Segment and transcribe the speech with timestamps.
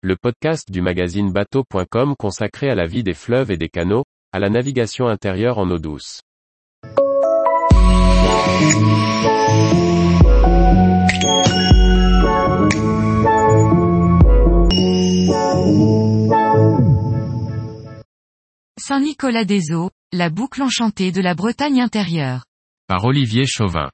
[0.00, 4.38] le podcast du magazine bateau.com consacré à la vie des fleuves et des canaux, à
[4.38, 6.20] la navigation intérieure en eau douce.
[18.78, 22.44] Saint-Nicolas-des-Eaux, la boucle enchantée de la Bretagne intérieure.
[22.86, 23.90] Par Olivier Chauvin.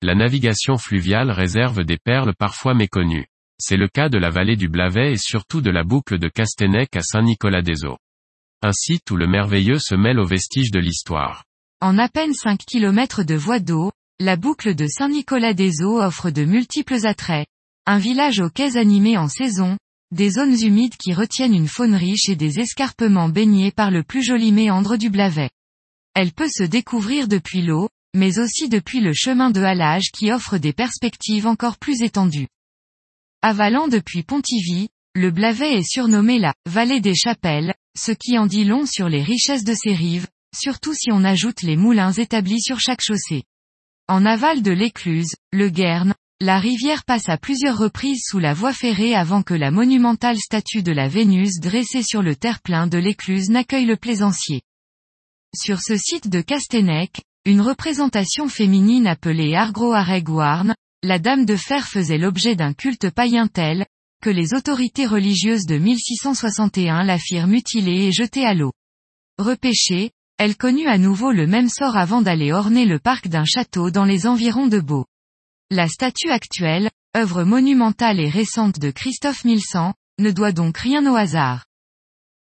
[0.00, 3.26] La navigation fluviale réserve des perles parfois méconnues.
[3.58, 6.96] C'est le cas de la vallée du Blavet et surtout de la boucle de Castenec
[6.96, 7.98] à Saint-Nicolas-des-Eaux.
[8.62, 11.44] Un site où le merveilleux se mêle aux vestiges de l'histoire.
[11.80, 17.06] En à peine 5 km de voie d'eau, la boucle de Saint-Nicolas-des-Eaux offre de multiples
[17.06, 17.46] attraits.
[17.86, 19.76] Un village aux quais animés en saison,
[20.12, 24.22] des zones humides qui retiennent une faune riche et des escarpements baignés par le plus
[24.22, 25.50] joli méandre du Blavet.
[26.14, 30.58] Elle peut se découvrir depuis l'eau, mais aussi depuis le chemin de halage qui offre
[30.58, 32.48] des perspectives encore plus étendues.
[33.44, 38.62] Avalant depuis Pontivy, le Blavet est surnommé la vallée des chapelles, ce qui en dit
[38.62, 42.78] long sur les richesses de ses rives, surtout si on ajoute les moulins établis sur
[42.78, 43.42] chaque chaussée.
[44.06, 48.72] En aval de l'écluse, le Guerne, la rivière passe à plusieurs reprises sous la voie
[48.72, 53.50] ferrée avant que la monumentale statue de la Vénus dressée sur le terre-plein de l'écluse
[53.50, 54.62] n'accueille le plaisancier.
[55.52, 61.88] Sur ce site de Castenec, une représentation féminine appelée Argro Aregwarn, la Dame de Fer
[61.88, 63.86] faisait l'objet d'un culte païen tel,
[64.22, 68.72] que les autorités religieuses de 1661 la firent mutiler et jeter à l'eau.
[69.36, 73.90] Repêchée, elle connut à nouveau le même sort avant d'aller orner le parc d'un château
[73.90, 75.06] dans les environs de Beau.
[75.70, 81.16] La statue actuelle, œuvre monumentale et récente de Christophe Milsan, ne doit donc rien au
[81.16, 81.64] hasard.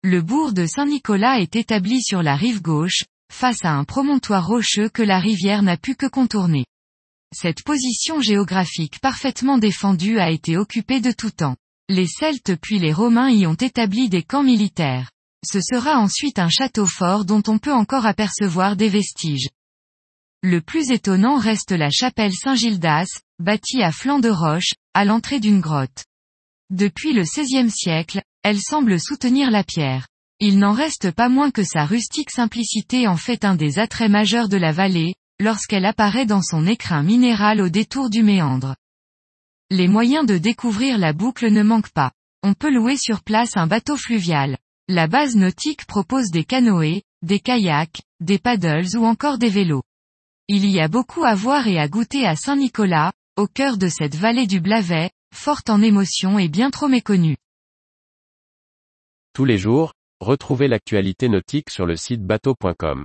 [0.03, 4.89] Le bourg de Saint-Nicolas est établi sur la rive gauche, face à un promontoire rocheux
[4.89, 6.65] que la rivière n'a pu que contourner.
[7.35, 11.57] Cette position géographique parfaitement défendue a été occupée de tout temps.
[11.91, 15.11] Les Celtes puis les Romains y ont établi des camps militaires.
[15.47, 19.49] Ce sera ensuite un château fort dont on peut encore apercevoir des vestiges.
[20.43, 23.09] Le plus étonnant reste la chapelle Saint-Gildas,
[23.39, 26.05] bâtie à flanc de roche, à l'entrée d'une grotte.
[26.71, 30.07] Depuis le XVIe siècle, elle semble soutenir la pierre.
[30.41, 34.49] Il n'en reste pas moins que sa rustique simplicité en fait un des attraits majeurs
[34.49, 38.75] de la vallée, lorsqu'elle apparaît dans son écrin minéral au détour du méandre.
[39.71, 42.13] Les moyens de découvrir la boucle ne manquent pas.
[42.43, 44.57] On peut louer sur place un bateau fluvial.
[44.89, 49.83] La base nautique propose des canoës, des kayaks, des paddles ou encore des vélos.
[50.49, 54.15] Il y a beaucoup à voir et à goûter à Saint-Nicolas, au cœur de cette
[54.15, 57.37] vallée du Blavet, forte en émotions et bien trop méconnue.
[59.35, 63.05] Tous les jours, retrouvez l'actualité nautique sur le site bateau.com.